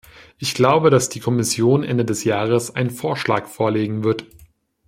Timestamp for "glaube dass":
0.55-1.09